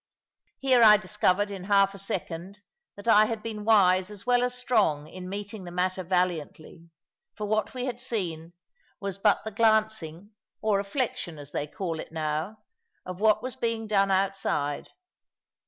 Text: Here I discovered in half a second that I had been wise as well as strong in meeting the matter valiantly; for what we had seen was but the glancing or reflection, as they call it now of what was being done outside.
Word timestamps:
Here 0.57 0.81
I 0.81 0.97
discovered 0.97 1.51
in 1.51 1.65
half 1.65 1.93
a 1.93 1.99
second 1.99 2.61
that 2.95 3.07
I 3.07 3.25
had 3.25 3.43
been 3.43 3.63
wise 3.65 4.09
as 4.09 4.25
well 4.25 4.41
as 4.43 4.55
strong 4.55 5.07
in 5.07 5.29
meeting 5.29 5.63
the 5.63 5.69
matter 5.69 6.03
valiantly; 6.03 6.89
for 7.35 7.45
what 7.45 7.75
we 7.75 7.85
had 7.85 8.01
seen 8.01 8.53
was 8.99 9.19
but 9.19 9.43
the 9.43 9.51
glancing 9.51 10.31
or 10.59 10.77
reflection, 10.77 11.37
as 11.37 11.51
they 11.51 11.67
call 11.67 11.99
it 11.99 12.11
now 12.11 12.57
of 13.05 13.19
what 13.19 13.43
was 13.43 13.55
being 13.55 13.85
done 13.85 14.09
outside. 14.09 14.89